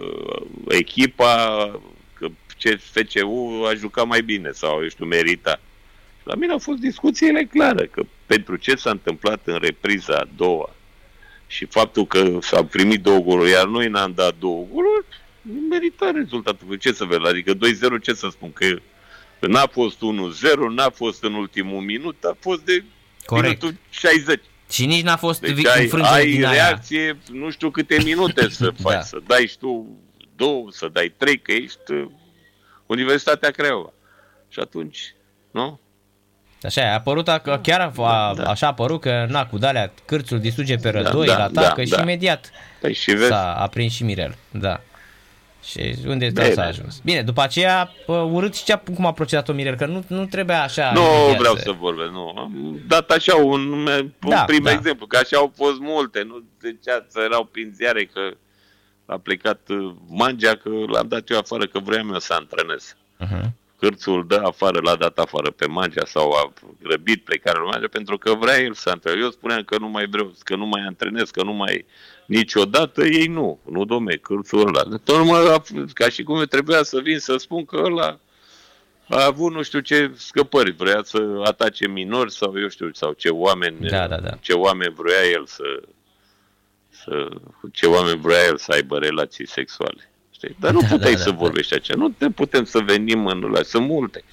echipa, 0.68 1.70
că 2.14 2.28
FCU 2.78 3.64
a 3.70 3.74
jucat 3.74 4.06
mai 4.06 4.22
bine 4.22 4.50
sau, 4.52 4.82
eu 4.82 4.88
știu, 4.88 5.04
merita. 5.04 5.60
La 6.22 6.34
mine 6.34 6.52
au 6.52 6.58
fost 6.58 6.78
discuțiile 6.78 7.44
clare, 7.44 7.86
că 7.86 8.02
pentru 8.26 8.56
ce 8.56 8.74
s-a 8.74 8.90
întâmplat 8.90 9.40
în 9.44 9.58
repriza 9.60 10.14
a 10.14 10.28
doua 10.36 10.70
și 11.46 11.64
faptul 11.64 12.06
că 12.06 12.38
s-au 12.40 12.64
primit 12.64 13.02
două 13.02 13.18
goluri, 13.18 13.50
iar 13.50 13.66
noi 13.66 13.88
n-am 13.88 14.12
dat 14.14 14.34
două 14.38 14.64
goluri, 14.72 15.06
merita 15.70 16.10
rezultatul. 16.14 16.76
Ce 16.76 16.92
să 16.92 17.04
vezi? 17.04 17.26
Adică 17.26 17.54
2-0, 17.54 17.58
ce 18.02 18.12
să 18.12 18.28
spun? 18.30 18.52
Că 18.52 18.66
n-a 19.40 19.66
fost 19.66 19.96
1-0, 19.96 20.00
n-a 20.74 20.90
fost 20.90 21.24
în 21.24 21.34
ultimul 21.34 21.80
minut, 21.80 22.24
a 22.24 22.36
fost 22.40 22.60
de 22.60 22.84
Corect. 23.24 23.62
minutul 23.62 23.80
60. 23.90 24.40
Și 24.70 24.86
nici 24.86 25.02
n-a 25.02 25.16
fost 25.16 25.40
deci 25.40 25.66
ai, 25.66 25.90
ai 26.02 26.30
din 26.30 26.40
reacție, 26.40 27.00
aia. 27.00 27.16
nu 27.32 27.50
știu 27.50 27.70
câte 27.70 27.96
minute 28.04 28.48
să 28.48 28.70
faci, 28.82 28.94
da. 28.94 29.00
să 29.00 29.18
dai 29.26 29.46
și 29.46 29.58
tu 29.58 29.86
două, 30.36 30.66
să 30.70 30.88
dai 30.92 31.14
trei, 31.16 31.38
că 31.38 31.52
ești 31.52 31.92
uh, 31.92 32.06
Universitatea 32.86 33.50
Craiova. 33.50 33.92
Și 34.48 34.60
atunci, 34.60 35.14
nu? 35.50 35.80
Așa, 36.62 36.82
a 36.82 36.92
apărut, 36.92 37.28
a, 37.28 37.38
chiar 37.62 37.80
a, 37.80 38.02
a, 38.02 38.34
da. 38.34 38.50
așa 38.50 38.66
a 38.66 38.70
apărut 38.70 39.00
că, 39.00 39.26
na, 39.28 39.46
cu 39.46 39.58
dalea 39.58 39.92
cârțul 40.04 40.40
distruge 40.40 40.76
pe 40.76 40.90
da, 40.90 41.00
rădoi, 41.00 41.26
da, 41.26 41.34
da, 41.34 41.44
atacă 41.44 41.80
da, 41.80 41.84
și 41.84 41.90
da. 41.90 42.00
imediat 42.00 42.50
păi 42.80 42.94
și 42.94 43.12
vezi? 43.12 43.28
s-a 43.28 43.54
aprins 43.54 43.92
și 43.92 44.04
Mirel. 44.04 44.36
Da. 44.50 44.80
Și 45.70 45.94
unde 46.06 46.30
Bine. 46.30 46.52
s-a 46.52 46.64
ajuns? 46.64 47.00
Bine, 47.04 47.22
după 47.22 47.42
aceea, 47.42 47.90
urât 48.06 48.54
și 48.54 48.64
ce, 48.64 48.80
cum 48.94 49.06
a 49.06 49.12
procedat-o 49.12 49.52
Mirel, 49.52 49.76
că 49.76 49.86
nu, 49.86 50.04
nu 50.06 50.26
trebuia 50.26 50.62
așa. 50.62 50.92
Nu 50.92 51.36
vreau 51.38 51.54
să... 51.54 51.62
să 51.64 51.72
vorbesc, 51.72 52.10
nu. 52.10 52.34
Am 52.36 52.80
dat 52.86 53.10
așa 53.10 53.36
un, 53.36 53.70
un 53.70 54.12
da, 54.18 54.44
prim 54.44 54.62
da. 54.62 54.70
exemplu, 54.70 55.06
că 55.06 55.16
așa 55.16 55.36
au 55.36 55.52
fost 55.56 55.78
multe, 55.78 56.22
nu 56.22 56.42
zicea 56.60 57.06
să 57.08 57.20
erau 57.24 57.44
prin 57.44 57.72
ziare 57.74 58.04
că 58.04 58.20
a 59.06 59.18
plecat 59.18 59.60
uh, 59.68 59.94
Mangea, 60.08 60.56
că 60.56 60.70
l-am 60.86 61.08
dat 61.08 61.30
eu 61.30 61.38
afară, 61.38 61.66
că 61.66 61.78
vreau 61.78 62.06
eu 62.12 62.18
să 62.18 62.34
antrenez. 62.34 62.96
Uh-huh. 63.20 63.50
Cârțul 63.78 64.26
dă 64.26 64.40
afară, 64.44 64.80
l-a 64.82 64.96
dat 64.96 65.18
afară 65.18 65.50
pe 65.50 65.66
Mangea 65.66 66.04
sau 66.04 66.30
a 66.30 66.52
grăbit 66.82 67.24
plecarea 67.24 67.60
lui 67.60 67.70
Mangea 67.70 67.88
pentru 67.88 68.18
că 68.18 68.34
vrea 68.34 68.60
el 68.60 68.74
să 68.74 68.90
antreneze. 68.90 69.22
Eu 69.22 69.30
spuneam 69.30 69.62
că 69.62 69.78
nu 69.78 69.88
mai 69.88 70.06
vreau, 70.06 70.34
că 70.38 70.56
nu 70.56 70.66
mai 70.66 70.82
antrenez, 70.86 71.30
că 71.30 71.42
nu 71.42 71.52
mai 71.52 71.86
niciodată 72.26 73.04
ei 73.04 73.26
nu. 73.26 73.60
Nu, 73.70 73.84
domne, 73.84 74.14
cârțul 74.14 74.66
ăla. 74.66 74.98
De 75.04 75.12
urmă, 75.12 75.62
ca 75.92 76.08
și 76.08 76.22
cum 76.22 76.44
trebuia 76.44 76.82
să 76.82 77.00
vin 77.00 77.18
să 77.18 77.36
spun 77.36 77.64
că 77.64 77.76
ăla 77.84 78.18
a 79.08 79.24
avut 79.24 79.52
nu 79.52 79.62
știu 79.62 79.80
ce 79.80 80.12
scăpări, 80.16 80.70
vrea 80.70 81.00
să 81.04 81.40
atace 81.44 81.88
minori 81.88 82.32
sau 82.32 82.60
eu 82.60 82.68
știu, 82.68 82.90
sau 82.92 83.12
ce 83.12 83.28
oameni, 83.28 83.88
da, 83.88 84.06
da, 84.08 84.16
da. 84.16 84.30
ce 84.40 84.52
oameni 84.52 84.94
vrea 84.94 85.26
el 85.32 85.46
să, 85.46 85.82
să, 86.88 87.28
ce 87.72 87.86
oameni 87.86 88.20
vrea 88.20 88.44
el 88.44 88.56
să 88.56 88.72
aibă 88.72 88.98
relații 88.98 89.46
sexuale. 89.46 90.10
Știi? 90.38 90.56
Dar 90.60 90.72
nu 90.72 90.80
da, 90.80 90.86
puteai 90.86 91.12
da, 91.12 91.18
să 91.18 91.24
da, 91.24 91.30
da. 91.30 91.36
vorbești 91.36 91.70
da. 91.70 91.76
aceea. 91.76 91.98
Nu 91.98 92.08
te 92.08 92.30
putem 92.30 92.64
să 92.64 92.78
venim 92.78 93.26
în 93.26 93.40
la 93.40 93.62
sunt 93.62 93.86
multe. 93.86 94.24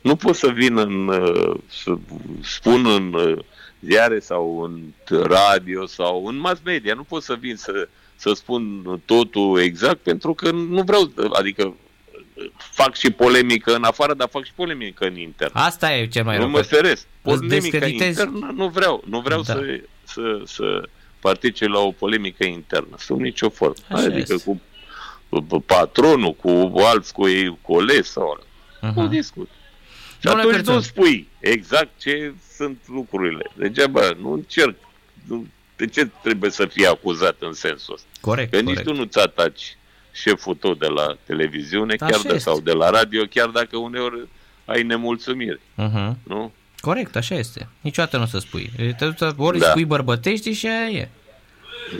Nu 0.00 0.16
pot 0.16 0.36
să 0.36 0.48
vin 0.48 0.78
în, 0.78 1.08
uh, 1.08 1.56
să 1.66 1.94
spun 2.42 2.86
în 2.86 3.12
uh, 3.12 3.38
ziare 3.80 4.18
sau 4.18 4.60
în 4.62 4.80
radio 5.22 5.86
sau 5.86 6.26
în 6.26 6.38
mass 6.38 6.60
media. 6.64 6.94
Nu 6.94 7.02
pot 7.02 7.22
să 7.22 7.34
vin 7.40 7.56
să, 7.56 7.88
să 8.16 8.32
spun 8.34 8.82
totul 9.04 9.60
exact 9.60 9.96
pentru 9.96 10.34
că 10.34 10.50
nu 10.50 10.82
vreau, 10.82 11.12
adică 11.32 11.76
fac 12.56 12.94
și 12.94 13.10
polemică 13.10 13.74
în 13.74 13.82
afară, 13.82 14.14
dar 14.14 14.28
fac 14.28 14.44
și 14.44 14.52
polemică 14.54 15.06
în 15.06 15.16
intern. 15.16 15.50
Asta 15.54 15.94
e 15.94 16.06
cel 16.06 16.24
mai 16.24 16.36
rău. 16.36 16.44
Nu 16.44 16.50
mă 16.50 16.62
feresc. 16.62 17.06
Polemică 17.22 17.84
internă 17.84 18.52
nu 18.54 18.68
vreau. 18.68 19.04
Nu 19.08 19.20
vreau 19.20 19.42
da. 19.42 19.52
să, 19.52 19.80
să, 20.04 20.40
să 20.44 20.88
participe 21.20 21.68
la 21.68 21.78
o 21.78 21.90
polemică 21.90 22.44
internă. 22.44 22.96
Sub 22.98 23.20
nicio 23.20 23.48
formă. 23.48 23.74
Așa 23.88 24.02
adică 24.02 24.32
este. 24.32 24.44
cu, 24.44 24.60
cu 25.48 25.60
patronul, 25.60 26.34
cu 26.34 26.72
alți 26.74 27.12
cu 27.12 27.28
ei, 27.28 27.58
colegi 27.62 28.08
sau 28.08 28.40
uh-huh. 28.82 28.94
nu 28.94 29.08
discut. 29.08 29.48
Și 30.18 30.22
Domnule 30.22 30.56
atunci 30.56 30.66
nu 30.66 30.80
spui 30.80 31.28
exact 31.40 31.88
ce 31.98 32.34
sunt 32.56 32.78
lucrurile. 32.86 33.50
Degeaba, 33.54 34.00
nu 34.20 34.32
încerc. 34.32 34.74
Nu, 35.26 35.46
de 35.76 35.86
ce 35.86 36.10
trebuie 36.22 36.50
să 36.50 36.66
fii 36.66 36.86
acuzat 36.86 37.36
în 37.38 37.52
sensul 37.52 37.94
ăsta? 37.94 38.08
Corect, 38.20 38.50
Că 38.50 38.60
corect. 38.62 38.76
nici 38.76 38.86
tu 38.86 38.94
nu-ți 38.94 39.18
ataci 39.18 39.76
șeful 40.12 40.54
tău 40.54 40.74
de 40.74 40.86
la 40.86 41.16
televiziune, 41.26 41.94
Așa 42.00 42.06
chiar 42.06 42.32
de, 42.32 42.38
sau 42.38 42.60
de 42.60 42.72
la 42.72 42.90
radio, 42.90 43.24
chiar 43.30 43.48
dacă 43.48 43.76
uneori 43.76 44.28
ai 44.64 44.82
nemulțumiri. 44.82 45.60
Uh-huh. 45.60 46.12
Nu? 46.22 46.52
Corect, 46.80 47.16
așa 47.16 47.34
este. 47.34 47.68
Niciodată 47.80 48.16
nu 48.16 48.22
o 48.22 48.26
să 48.26 48.38
spui. 48.38 48.70
Ori 49.36 49.58
da. 49.58 49.68
spui 49.68 49.84
bărbătești 49.84 50.52
și 50.52 50.66
aia 50.66 50.88
e. 50.88 51.08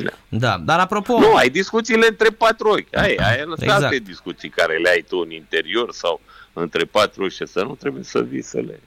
Da. 0.02 0.10
da. 0.28 0.58
Dar 0.58 0.78
apropo... 0.78 1.18
Nu, 1.18 1.34
ai 1.34 1.50
discuțiile 1.50 2.06
între 2.06 2.28
patru 2.28 2.68
ochi. 2.68 2.96
Ai, 2.96 3.14
ai 3.14 3.44
exact. 3.50 3.82
alte 3.82 3.98
discuții 3.98 4.48
care 4.48 4.76
le 4.76 4.88
ai 4.88 5.04
tu 5.08 5.16
în 5.16 5.30
interior 5.30 5.92
sau 5.92 6.20
între 6.52 6.84
patru 6.84 7.24
ochi 7.24 7.32
și 7.32 7.46
să 7.46 7.62
nu 7.62 7.74
trebuie 7.74 8.02
să 8.02 8.22
vii 8.22 8.42
să 8.42 8.58
le... 8.58 8.80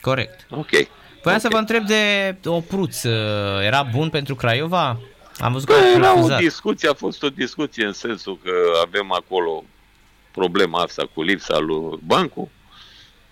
Corect. 0.00 0.46
Ok. 0.50 0.70
Păi 0.70 0.86
okay. 1.22 1.40
să 1.40 1.48
vă 1.50 1.56
întreb 1.56 1.86
de 1.86 2.34
Opruț. 2.44 3.02
Era 3.62 3.82
bun 3.82 4.10
pentru 4.10 4.34
Craiova? 4.34 5.00
Am 5.38 5.52
văzut 5.52 5.68
că 5.68 5.74
era 5.94 6.22
o 6.22 6.36
discuție, 6.36 6.88
a 6.88 6.94
fost 6.94 7.22
o 7.22 7.28
discuție 7.28 7.84
în 7.84 7.92
sensul 7.92 8.38
că 8.44 8.50
avem 8.86 9.12
acolo 9.12 9.64
problema 10.32 10.82
asta 10.82 11.10
cu 11.14 11.22
lipsa 11.22 11.58
lui 11.58 11.98
Bancu. 12.06 12.50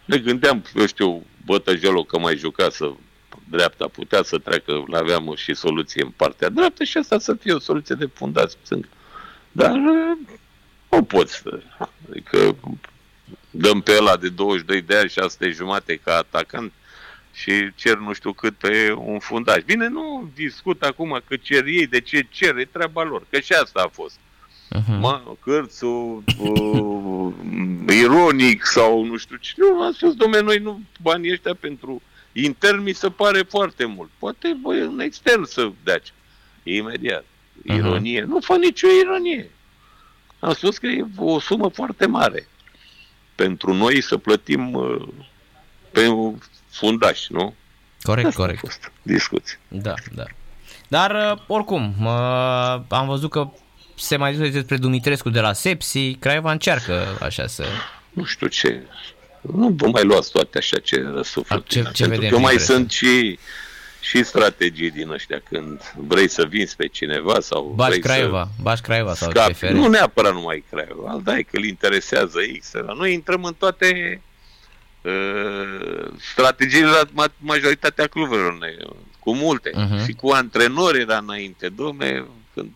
Ne 0.05 0.19
gândeam, 0.19 0.65
eu 0.75 0.87
știu, 0.87 1.23
Bătăjelul 1.45 2.05
că 2.05 2.19
mai 2.19 2.37
juca 2.37 2.71
să 2.71 2.93
dreapta 3.53 3.89
putea 3.89 4.23
să 4.23 4.39
treacă, 4.39 4.85
aveam 4.93 5.35
și 5.37 5.55
soluție 5.55 6.03
în 6.03 6.11
partea 6.17 6.49
dreaptă 6.49 6.85
și 6.85 6.97
asta 6.97 7.19
să 7.19 7.35
fie 7.35 7.53
o 7.53 7.59
soluție 7.59 7.95
de 7.95 8.09
fundați 8.15 8.57
stâng. 8.63 8.89
Dar 9.53 9.71
nu 10.91 11.03
poți. 11.03 11.43
Adică 12.09 12.57
dăm 13.51 13.81
pe 13.81 13.97
ăla 13.99 14.17
de 14.17 14.29
22 14.29 14.83
de 14.83 14.97
ani 14.97 15.09
și 15.09 15.19
asta 15.19 15.45
e 15.45 15.51
jumate 15.51 16.01
ca 16.05 16.17
atacant 16.17 16.73
și 17.33 17.75
cer 17.75 17.97
nu 17.97 18.13
știu 18.13 18.33
cât 18.33 18.55
pe 18.55 18.95
un 18.97 19.19
fundaj. 19.19 19.63
Bine, 19.63 19.89
nu 19.89 20.31
discut 20.35 20.83
acum 20.83 21.21
că 21.29 21.37
cer 21.37 21.65
ei, 21.67 21.87
de 21.87 22.01
ce 22.01 22.27
cer, 22.31 22.57
e 22.57 22.65
treaba 22.65 23.03
lor, 23.03 23.27
că 23.31 23.41
și 23.41 23.53
asta 23.53 23.83
a 23.85 23.89
fost. 23.89 24.19
Uh-huh. 24.77 24.99
Mă, 25.01 25.23
cârțul, 25.43 26.25
uh, 26.39 27.35
ironic 27.89 28.65
sau 28.65 29.05
nu 29.05 29.17
știu 29.17 29.37
ce. 29.37 29.53
Nu, 29.57 29.83
am 29.83 29.93
spus, 29.93 30.15
domnule, 30.15 30.43
noi 30.43 30.59
nu, 30.59 30.81
banii 31.03 31.33
ăștia 31.33 31.55
pentru 31.61 32.03
intern 32.33 32.83
mi 32.83 32.93
se 32.93 33.11
pare 33.11 33.43
foarte 33.49 33.85
mult. 33.85 34.11
Poate 34.19 34.57
voi 34.63 34.81
în 34.81 35.01
extern 35.01 35.45
să 35.45 35.71
dați. 35.85 36.13
Imediat. 36.63 37.25
Mhm. 37.63 37.77
Ironie. 37.77 38.23
Uh-huh. 38.23 38.27
Nu 38.27 38.41
fă 38.41 38.57
nicio 38.57 38.87
ironie. 39.03 39.51
Am 40.39 40.53
spus 40.53 40.79
că 40.79 40.87
e 40.87 41.05
o 41.17 41.41
sumă 41.41 41.69
foarte 41.69 42.07
mare 42.07 42.47
pentru 43.35 43.75
noi 43.75 44.01
să 44.01 44.17
plătim 44.17 44.73
uh, 44.73 45.09
pe 45.91 46.07
fundaș, 46.71 47.29
nu? 47.29 47.55
Corect, 48.03 48.27
Asta 48.27 48.41
corect. 48.41 48.59
A 48.59 48.67
fost 48.67 48.93
discuții. 49.03 49.59
Da, 49.69 49.95
da. 50.15 50.25
Dar, 50.89 51.33
uh, 51.33 51.43
oricum, 51.47 51.95
uh, 52.01 52.81
am 52.89 53.07
văzut 53.07 53.31
că 53.31 53.51
se 53.97 54.17
mai 54.17 54.31
discută 54.31 54.53
despre 54.53 54.77
Dumitrescu 54.77 55.31
de 55.31 55.41
la 55.41 55.53
Sepsi, 55.53 56.15
Craiova 56.15 56.53
încearcă 56.53 57.19
așa 57.21 57.47
să... 57.47 57.65
Nu 58.11 58.25
știu 58.25 58.47
ce, 58.47 58.87
nu 59.43 59.69
vă 59.69 59.87
mai 59.87 60.05
luați 60.05 60.31
toate 60.31 60.59
așa 60.59 60.79
ce 60.79 61.03
răsuflă. 61.15 61.65
Ce, 61.67 61.85
ce 61.93 62.07
vedem 62.07 62.31
că 62.31 62.39
mai 62.39 62.59
sunt 62.59 62.91
și, 62.91 63.39
și 64.01 64.25
strategii 64.25 64.91
din 64.91 65.11
ăștia 65.11 65.43
când 65.49 65.95
vrei 65.97 66.29
să 66.29 66.45
vinzi 66.45 66.77
pe 66.77 66.87
cineva 66.87 67.41
sau 67.41 67.73
Bași 67.77 67.89
vrei 67.91 68.01
Craiova, 68.01 68.43
să 68.43 68.63
Bași 68.63 68.83
Craiova 68.83 69.15
sau 69.15 69.31
scapi. 69.31 69.67
Nu 69.67 69.89
neapărat 69.89 70.33
numai 70.33 70.65
Craiova, 70.71 71.21
da, 71.25 71.35
că 71.35 71.51
îl 71.51 71.65
interesează 71.65 72.39
X. 72.59 72.71
Noi 72.97 73.13
intrăm 73.13 73.45
în 73.45 73.55
toate 73.55 74.21
uh, 75.03 76.13
strategiile 76.33 76.89
la 77.15 77.27
majoritatea 77.39 78.07
cluburilor, 78.07 78.59
cu 79.19 79.35
multe. 79.35 79.71
Uh-huh. 79.71 80.05
Și 80.05 80.13
cu 80.13 80.29
antrenori 80.29 81.01
era 81.01 81.17
înainte, 81.17 81.69
domne, 81.69 82.25
când 82.55 82.71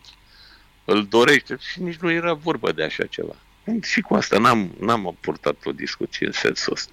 îl 0.85 1.05
dorește 1.09 1.57
și 1.71 1.81
nici 1.81 1.95
nu 1.95 2.11
era 2.11 2.33
vorba 2.33 2.71
de 2.71 2.83
așa 2.83 3.05
ceva. 3.05 3.35
Și 3.81 4.01
cu 4.01 4.13
asta 4.13 4.37
n-am, 4.37 4.75
n-am 4.79 5.17
purtat 5.19 5.55
o 5.65 5.71
discuție 5.71 6.25
în 6.25 6.31
sensul 6.31 6.73
ăsta. 6.73 6.91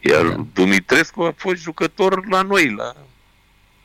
Iar 0.00 0.26
da. 0.26 0.46
Dumitrescu 0.52 1.22
a 1.22 1.34
fost 1.36 1.60
jucător 1.60 2.28
la 2.28 2.42
noi, 2.42 2.74
la, 2.74 2.94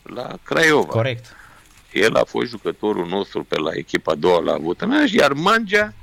la 0.04 0.38
Craiova. 0.44 0.92
Corect. 0.92 1.36
El 1.92 2.16
a 2.16 2.24
fost 2.24 2.50
jucătorul 2.50 3.08
nostru 3.08 3.44
pe 3.44 3.58
la 3.58 3.72
echipa 3.74 4.12
a 4.12 4.16
doua 4.16 4.40
la 4.40 4.54
avut 4.54 4.84
iar 5.06 5.34
Mangea 5.34 5.94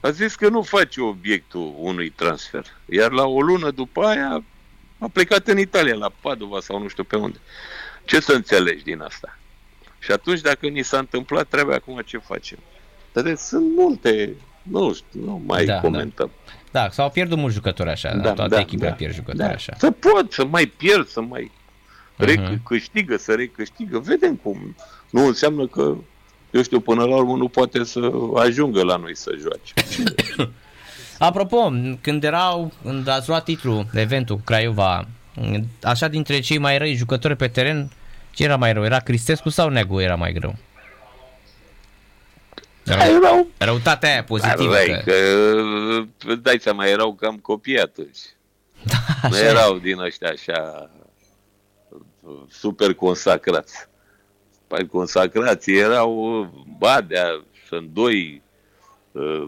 a 0.00 0.10
zis 0.10 0.34
că 0.34 0.48
nu 0.48 0.62
face 0.62 1.00
obiectul 1.00 1.74
unui 1.78 2.10
transfer. 2.10 2.64
Iar 2.84 3.10
la 3.10 3.24
o 3.24 3.40
lună 3.40 3.70
după 3.70 4.04
aia 4.04 4.44
a 4.98 5.08
plecat 5.12 5.48
în 5.48 5.58
Italia, 5.58 5.94
la 5.94 6.12
Padova 6.20 6.60
sau 6.60 6.82
nu 6.82 6.88
știu 6.88 7.04
pe 7.04 7.16
unde. 7.16 7.38
Ce 8.04 8.20
să 8.20 8.32
înțelegi 8.32 8.84
din 8.84 9.00
asta? 9.00 9.38
Și 9.98 10.12
atunci, 10.12 10.40
dacă 10.40 10.66
ni 10.66 10.82
s-a 10.82 10.98
întâmplat, 10.98 11.48
trebuie 11.48 11.76
acum 11.76 12.02
ce 12.04 12.18
facem? 12.18 12.58
Dar 13.12 13.36
sunt 13.36 13.74
multe, 13.76 14.34
nu 14.70 14.92
știu, 14.92 15.24
nu 15.24 15.42
mai 15.46 15.64
da, 15.64 15.80
comentăm. 15.80 16.30
Da. 16.70 16.80
da, 16.80 16.90
s-au 16.90 17.10
pierdut 17.10 17.38
mulți 17.38 17.54
jucători 17.54 17.90
așa, 17.90 18.14
da, 18.14 18.32
toate 18.32 18.54
da, 18.54 18.60
echipele 18.60 18.90
da, 18.90 18.94
pierd 18.94 19.14
jucători 19.14 19.48
da. 19.48 19.54
așa. 19.54 19.72
Să 19.78 19.90
pot, 19.90 20.32
să 20.32 20.44
mai 20.44 20.66
pierd, 20.66 21.06
să 21.06 21.20
mai 21.20 21.50
uh-huh. 21.50 22.24
recâștigă, 22.24 23.16
să 23.16 23.34
recâștigă, 23.34 23.98
vedem 23.98 24.34
cum. 24.34 24.76
Nu 25.10 25.26
înseamnă 25.26 25.66
că, 25.66 25.94
eu 26.50 26.62
știu, 26.62 26.80
până 26.80 27.04
la 27.04 27.16
urmă 27.16 27.36
nu 27.36 27.48
poate 27.48 27.84
să 27.84 28.10
ajungă 28.34 28.82
la 28.82 28.96
noi 28.96 29.16
să 29.16 29.30
joace. 29.40 29.72
Apropo, 31.18 31.72
când 32.00 32.24
erau, 32.24 32.72
când 32.82 33.08
ați 33.08 33.28
luat 33.28 33.44
titlul, 33.44 33.86
eventul 33.92 34.36
cu 34.36 34.42
Craiova, 34.44 35.08
așa 35.82 36.08
dintre 36.08 36.40
cei 36.40 36.58
mai 36.58 36.78
răi 36.78 36.94
jucători 36.94 37.36
pe 37.36 37.48
teren, 37.48 37.90
ce 38.30 38.44
era 38.44 38.56
mai 38.56 38.72
rău? 38.72 38.84
Era 38.84 38.98
Cristescu 38.98 39.48
sau 39.48 39.68
Negu 39.68 40.00
era 40.00 40.14
mai 40.14 40.32
greu? 40.32 40.56
Rău, 42.86 43.16
erau, 43.16 43.46
răutatea 43.58 44.10
aia 44.10 44.24
pozitivă. 44.24 44.74
Răi, 44.74 45.02
că, 45.04 45.12
că 46.26 46.34
dai 46.34 46.58
seama, 46.60 46.86
erau 46.86 47.14
cam 47.14 47.36
copii 47.36 47.80
atunci. 47.80 48.18
Da, 49.22 49.28
nu 49.28 49.38
erau 49.38 49.78
din 49.78 49.98
ăștia 49.98 50.28
așa 50.28 50.90
super 52.50 52.94
consacrați. 52.94 53.88
Păi 54.66 54.86
consacrați 54.86 55.70
erau 55.70 56.50
Badea, 56.78 57.44
sunt 57.68 57.88
doi, 57.88 58.42
uh, 59.12 59.46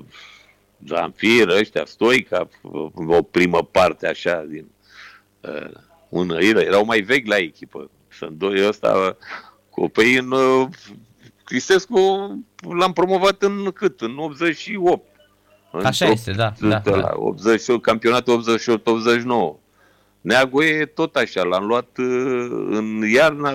Zamfir, 0.86 1.48
ăștia, 1.48 1.84
Stoica, 1.84 2.48
o 2.94 3.22
primă 3.22 3.62
parte 3.62 4.06
așa 4.06 4.44
din 4.48 4.70
uh, 5.40 5.70
unăire, 6.08 6.60
erau 6.60 6.84
mai 6.84 7.00
vechi 7.00 7.26
la 7.26 7.36
echipă. 7.36 7.90
Sunt 8.08 8.30
doi 8.30 8.66
ăsta, 8.66 9.16
copii 9.70 10.16
în 10.16 10.34
uh, 11.48 11.54
Crisescu 11.54 11.98
l-am 12.78 12.92
promovat 12.92 13.42
în 13.42 13.70
cât? 13.74 14.00
În 14.00 14.16
88. 14.18 15.06
Așa 15.82 16.04
în 16.04 16.10
este, 16.10 16.32
da. 16.32 16.52
da, 16.60 16.78
da. 16.78 17.12
88, 17.14 17.82
campionatul 17.82 18.58
88-89. 19.56 19.60
Neagoe 20.20 20.86
tot 20.86 21.16
așa, 21.16 21.42
l-am 21.42 21.66
luat 21.66 21.88
uh, 21.98 22.06
în 22.70 23.02
iarna 23.12 23.54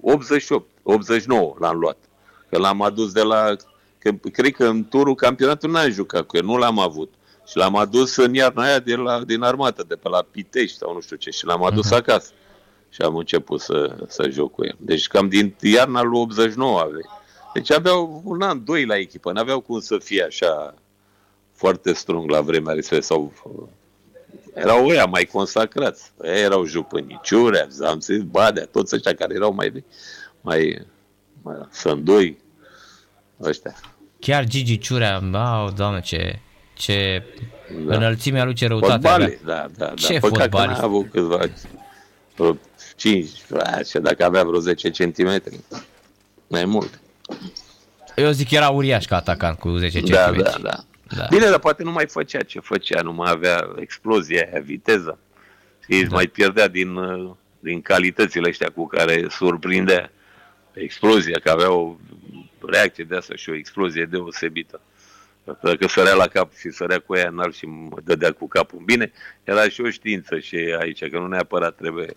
88, 0.00 0.70
89 0.82 1.54
l-am 1.58 1.78
luat. 1.78 1.96
Că 2.48 2.58
l-am 2.58 2.82
adus 2.82 3.12
de 3.12 3.22
la, 3.22 3.56
că, 3.98 4.10
cred 4.32 4.52
că 4.52 4.66
în 4.66 4.88
turul 4.88 5.14
campionatului 5.14 5.74
n-am 5.74 5.90
jucat 5.90 6.22
cu 6.22 6.36
el, 6.36 6.44
nu 6.44 6.56
l-am 6.56 6.78
avut. 6.78 7.12
Și 7.46 7.56
l-am 7.56 7.76
adus 7.76 8.16
în 8.16 8.34
iarna 8.34 8.62
aia 8.62 8.78
de 8.78 8.94
la, 8.94 9.24
din 9.24 9.42
armată, 9.42 9.84
de 9.88 9.94
pe 9.94 10.08
la 10.08 10.26
Pitești 10.30 10.76
sau 10.76 10.92
nu 10.92 11.00
știu 11.00 11.16
ce, 11.16 11.30
și 11.30 11.44
l-am 11.44 11.64
adus 11.64 11.86
uh-huh. 11.92 11.96
acasă 11.96 12.30
și 12.90 13.02
am 13.02 13.16
început 13.16 13.60
să, 13.60 13.96
să 14.08 14.28
joc 14.30 14.52
cu 14.52 14.64
el. 14.64 14.76
Deci 14.78 15.06
cam 15.06 15.28
din 15.28 15.54
iarna 15.60 16.02
lui 16.02 16.20
89 16.20 16.80
avea. 16.80 17.22
Deci 17.54 17.70
aveau 17.70 18.22
un 18.24 18.42
an, 18.42 18.64
doi 18.64 18.84
la 18.84 18.96
echipă, 18.96 19.32
n-aveau 19.32 19.60
cum 19.60 19.80
să 19.80 19.98
fie 19.98 20.22
așa 20.22 20.74
foarte 21.54 21.92
strung 21.92 22.30
la 22.30 22.40
vremea 22.40 22.74
respectivă 22.74 23.14
sau 23.14 23.32
erau 24.54 24.86
ăia 24.86 25.04
mai 25.04 25.24
consacrați. 25.24 26.12
Ăia 26.22 26.38
erau 26.38 26.64
Jupâniciurea, 26.64 27.66
Zamțit, 27.68 28.22
Badea, 28.22 28.64
toți 28.64 28.94
ăștia 28.94 29.14
care 29.14 29.34
erau 29.34 29.52
mai, 29.52 29.84
mai, 30.40 30.86
mai 31.42 31.56
Sândoi, 31.70 32.38
ăștia. 33.42 33.74
Chiar 34.18 34.44
Gigi 34.44 34.78
Ciurea, 34.78 35.20
oh, 35.32 35.72
doamne, 35.76 36.00
ce, 36.00 36.38
ce 36.74 37.22
da. 37.86 37.96
înălțimea 37.96 38.44
lui 38.44 38.54
ce 38.54 38.66
răutate 38.66 39.08
Fotbalist, 39.08 39.44
da, 39.44 39.66
da, 39.76 39.86
da. 39.86 39.94
Ce 39.94 40.18
Păcat 40.18 40.40
fotbalist? 40.40 40.80
că 40.80 40.80
n-a 40.80 40.92
avut 40.92 41.10
câțiva, 41.10 41.38
vreo 42.36 42.56
5, 43.00 43.28
așa, 43.64 43.98
dacă 43.98 44.24
avea 44.24 44.44
vreo 44.44 44.58
10 44.60 44.90
centimetri, 44.90 45.60
mai 46.46 46.64
mult. 46.64 47.00
Eu 48.16 48.30
zic 48.30 48.48
că 48.48 48.54
era 48.54 48.68
uriaș 48.68 49.04
ca 49.04 49.16
atacant 49.16 49.58
cu 49.58 49.76
10 49.76 50.00
Da, 50.00 50.30
cm. 50.30 50.42
da, 50.42 50.52
da. 50.62 50.84
Da. 51.16 51.26
Bine, 51.30 51.48
dar 51.48 51.58
poate 51.58 51.82
nu 51.82 51.90
mai 51.90 52.06
făcea 52.06 52.42
ce 52.42 52.60
făcea, 52.60 53.00
nu 53.02 53.12
mai 53.12 53.30
avea 53.30 53.68
explozia 53.78 54.48
aia, 54.52 54.62
viteza. 54.62 55.18
Și 55.84 55.92
își 55.98 56.08
Da. 56.08 56.14
mai 56.14 56.26
pierdea 56.26 56.68
din, 56.68 56.94
uh, 56.96 57.30
din 57.60 57.80
calitățile 57.82 58.48
astea 58.50 58.68
cu 58.74 58.86
care 58.86 59.26
surprindea 59.30 60.10
explozia, 60.72 61.38
că 61.42 61.50
avea 61.50 61.70
o 61.72 61.96
reacție 62.66 63.04
de 63.04 63.16
asta 63.16 63.34
și 63.36 63.50
o 63.50 63.54
explozie 63.54 64.04
deosebită. 64.04 64.80
Dacă 65.62 65.86
sărea 65.88 66.14
la 66.14 66.26
cap 66.26 66.56
și 66.56 66.70
sărea 66.70 66.98
cu 66.98 67.14
ea 67.16 67.28
înalt 67.28 67.54
și 67.54 67.66
mă 67.66 67.96
dădea 68.04 68.32
cu 68.32 68.48
capul. 68.48 68.78
Bine, 68.84 69.12
era 69.44 69.68
și 69.68 69.80
o 69.80 69.90
știință 69.90 70.38
și 70.38 70.56
aici, 70.80 71.08
că 71.10 71.18
nu 71.18 71.26
neapărat 71.26 71.74
trebuie 71.76 72.16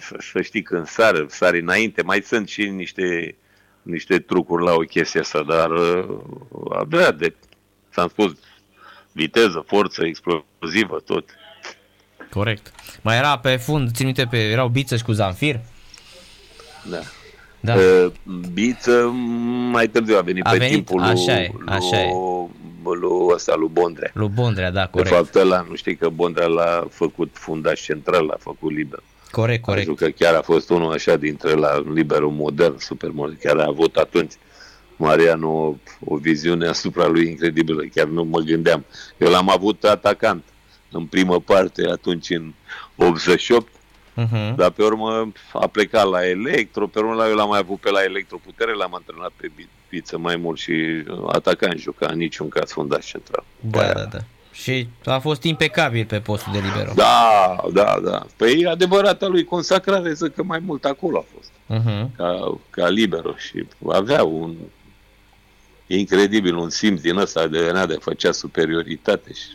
să, 0.00 0.16
să 0.32 0.42
știi 0.42 0.62
când 0.62 0.86
sară, 0.86 1.26
sari 1.28 1.60
înainte. 1.60 2.02
Mai 2.02 2.22
sunt 2.22 2.48
și 2.48 2.68
niște, 2.68 3.36
niște 3.82 4.18
trucuri 4.18 4.64
la 4.64 4.72
o 4.72 4.78
chestie 4.78 5.20
asta, 5.20 5.42
dar 5.42 5.70
uh, 5.70 6.18
avea 6.78 7.10
de, 7.12 7.34
ți-am 7.92 8.08
spus, 8.08 8.32
viteză, 9.12 9.64
forță 9.66 10.04
explozivă, 10.04 11.00
tot. 11.06 11.24
Corect. 12.30 12.72
Mai 13.02 13.16
era 13.16 13.38
pe 13.38 13.56
fund, 13.56 13.90
țin 13.92 14.04
minte, 14.04 14.26
pe, 14.30 14.38
erau 14.38 14.68
Bițăși 14.68 15.02
cu 15.04 15.12
Zanfir. 15.12 15.60
Da. 16.90 16.98
Da. 17.60 17.74
Uh, 17.74 18.12
Biță 18.52 19.06
mai 19.70 19.88
târziu 19.88 20.16
a 20.16 20.20
venit 20.20 20.46
A 20.46 20.50
pe 20.50 20.56
venit, 20.56 20.72
timpul 20.74 21.02
așa 21.02 21.34
lui, 21.34 21.42
e, 21.42 21.52
așa 21.66 22.00
e. 22.00 22.10
lui, 22.84 22.98
lui, 23.00 23.34
ăsta, 23.34 23.54
lui 23.54 23.68
Bondrea. 23.72 24.10
Lui 24.14 24.28
Bondrea, 24.28 24.70
da, 24.70 24.82
De 24.82 24.88
corect. 24.90 25.14
fapt, 25.14 25.34
ăla, 25.34 25.66
nu 25.68 25.74
știi 25.74 25.96
că 25.96 26.08
Bondrea 26.08 26.46
l-a 26.46 26.86
făcut 26.90 27.30
fundaș 27.32 27.80
central, 27.80 28.24
l-a 28.24 28.36
făcut 28.38 28.72
liber. 28.72 29.02
Corect, 29.30 29.62
corect. 29.62 29.86
Pentru 29.86 30.04
că 30.06 30.10
chiar 30.10 30.34
a 30.34 30.42
fost 30.42 30.70
unul 30.70 30.92
așa 30.92 31.16
dintre 31.16 31.52
la 31.52 31.82
liberul 31.94 32.30
modern, 32.30 32.78
super 32.78 33.10
modern. 33.10 33.38
Chiar 33.38 33.56
a 33.58 33.66
avut 33.66 33.96
atunci 33.96 34.32
Marianu 34.96 35.50
o, 35.50 35.74
o 36.04 36.16
viziune 36.16 36.66
asupra 36.66 37.06
lui 37.06 37.28
incredibilă. 37.28 37.82
Chiar 37.94 38.06
nu 38.06 38.24
mă 38.24 38.40
gândeam. 38.40 38.84
Eu 39.16 39.30
l-am 39.30 39.50
avut 39.50 39.84
atacant 39.84 40.44
în 40.90 41.06
primă 41.06 41.40
parte 41.40 41.88
atunci 41.90 42.30
în 42.30 42.52
88, 42.96 43.68
Uh-huh. 44.18 44.54
dar 44.56 44.70
pe 44.70 44.82
urmă 44.82 45.32
a 45.52 45.66
plecat 45.66 46.08
la 46.08 46.28
Electro, 46.28 46.86
pe 46.86 46.98
urmă 46.98 47.24
eu 47.28 47.34
l-am 47.34 47.48
mai 47.48 47.58
avut 47.58 47.80
pe 47.80 47.90
la 47.90 48.02
Electroputere, 48.02 48.74
l-am 48.74 48.94
antrenat 48.94 49.32
pe 49.36 49.50
Bi- 49.54 49.68
Biță 49.88 50.18
mai 50.18 50.36
mult 50.36 50.58
și 50.58 50.72
atacant 51.32 51.78
juca, 51.78 52.06
în 52.10 52.18
niciun 52.18 52.48
caz 52.48 52.70
fundaș 52.72 53.10
central. 53.10 53.44
Da, 53.60 53.92
da, 53.92 54.04
da. 54.04 54.18
Și 54.62 54.88
a 55.04 55.18
fost 55.18 55.42
impecabil 55.42 56.04
pe 56.06 56.20
postul 56.20 56.52
de 56.52 56.58
libero. 56.58 56.92
Da, 56.94 57.56
da, 57.72 58.00
da. 58.04 58.26
Păi 58.36 58.66
adevărata 58.66 59.26
lui 59.26 59.44
consacrare, 59.44 60.12
zic 60.12 60.34
că 60.34 60.42
mai 60.42 60.58
mult 60.58 60.84
acolo 60.84 61.18
a 61.18 61.24
fost. 61.34 61.50
Uh-huh. 61.50 62.06
ca, 62.16 62.58
ca 62.70 62.88
libero 62.88 63.34
și 63.36 63.66
avea 63.88 64.24
un 64.24 64.54
incredibil, 65.86 66.56
un 66.56 66.70
simț 66.70 67.00
din 67.00 67.16
ăsta 67.16 67.46
de 67.46 67.62
venea 67.62 67.86
de 67.86 67.96
făcea 68.00 68.32
superioritate 68.32 69.32
și 69.32 69.46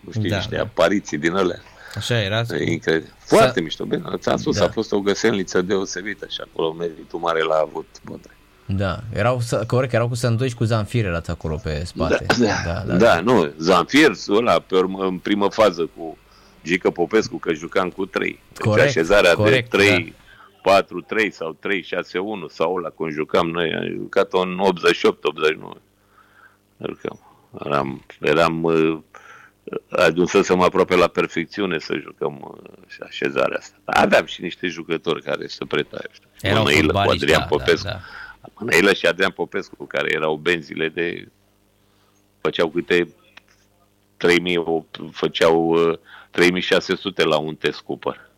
nu 0.00 0.10
știu, 0.10 0.22
Da, 0.22 0.28
da, 0.28 0.36
niște 0.36 0.54
da. 0.56 0.62
apariții 0.62 1.18
din 1.18 1.32
alea. 1.34 1.62
Așa 1.94 2.20
era. 2.20 2.38
E 2.58 2.70
incredibil. 2.72 3.14
Foarte 3.18 3.52
Să- 3.54 3.60
mișto. 3.60 3.84
Bine, 3.84 4.02
ți-am 4.16 4.36
spus, 4.36 4.58
Da. 4.58 4.64
a 4.64 4.68
fost 4.68 4.92
o 4.92 5.00
găselniță 5.00 5.62
deosebită 5.62 6.26
și 6.30 6.38
acolo 6.40 6.72
meritul 6.72 7.18
mare 7.18 7.42
l-a 7.42 7.64
avut 7.68 7.86
Bondre. 8.04 8.30
Da, 8.66 8.98
erau, 9.14 9.40
să- 9.40 9.64
corect, 9.66 9.92
erau 9.92 10.08
cu 10.08 10.14
Sândoi 10.14 10.48
și 10.48 10.54
cu 10.54 10.64
Zanfir 10.64 11.04
erați 11.04 11.30
acolo 11.30 11.60
pe 11.62 11.84
spate. 11.84 12.26
Da, 12.38 12.46
da, 12.64 12.82
da, 12.86 12.96
da, 12.96 13.20
nu, 13.20 13.52
Zanfir, 13.58 14.10
ăla, 14.28 14.58
pe 14.58 14.74
urmă, 14.76 15.04
în 15.04 15.18
primă 15.18 15.48
fază 15.48 15.90
cu 15.96 16.18
Gică 16.64 16.90
Popescu, 16.90 17.38
că 17.38 17.52
jucam 17.52 17.88
cu 17.90 18.06
3. 18.06 18.40
Deci 18.48 18.58
Corect, 18.66 18.88
așezarea 18.88 19.34
corect, 19.34 19.70
da. 19.70 19.78
de 19.78 19.84
3, 19.84 20.14
4, 20.62 21.00
3 21.00 21.32
sau 21.32 21.56
3, 21.60 21.82
6, 21.82 22.18
1 22.18 22.48
sau 22.48 22.74
ăla 22.74 22.88
când 22.88 23.12
jucam 23.12 23.48
noi, 23.48 23.74
am 23.74 23.86
jucat 23.96 24.28
în 24.32 24.58
88, 24.58 25.24
89. 25.24 25.74
Jucam. 26.86 27.20
Eram, 27.64 28.04
eram 28.20 28.62
uh, 28.62 28.98
ajunsesem 29.90 30.60
aproape 30.60 30.94
la 30.94 31.06
perfecțiune 31.06 31.78
să 31.78 31.94
jucăm 32.00 32.54
uh, 32.62 32.70
și 32.86 32.98
așezarea 33.02 33.56
asta. 33.58 33.76
Aveam 33.84 34.24
și 34.24 34.42
niște 34.42 34.66
jucători 34.66 35.22
care 35.22 35.46
se 35.46 35.64
preta, 35.68 35.96
eu 35.96 36.10
știu. 36.12 36.28
Erau 36.40 36.62
Mănăilă 36.62 36.92
cu 36.92 36.98
fotbaliști, 36.98 37.22
Adrian 37.24 37.40
da, 37.40 37.46
Popescu. 37.46 37.84
da, 37.86 37.90
da. 37.90 37.98
Mănăilă 38.64 38.92
și 38.92 39.06
Adrian 39.06 39.30
Popescu, 39.30 39.84
care 39.84 40.12
erau 40.12 40.36
benzile 40.36 40.88
de... 40.88 41.28
făceau 42.40 42.68
câte 42.68 43.08
3000, 44.16 44.56
o- 44.56 44.84
făceau 45.10 45.68
uh, 45.68 45.98
3600 46.30 47.24
la 47.24 47.38
un 47.38 47.54
test 47.54 47.80
Cooper. 47.80 48.30